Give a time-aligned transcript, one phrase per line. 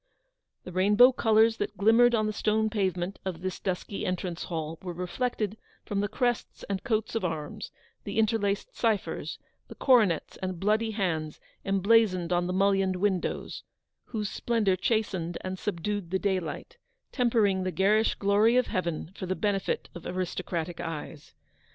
[0.63, 4.93] The rainbow colours that glimmered on the stone pavement of this dusky entrance hall were
[4.93, 7.69] reflected from the crests and coats of arms,
[8.03, 9.37] the interlaced ciphers,
[9.67, 13.61] the coronets and bloody hands, emblazoned on the mullioned windows,
[14.05, 16.77] whose splendour chastened and subdued the daylight;
[17.11, 21.35] tempering the garish glory of heaven for the benefit of aristocratic eyes.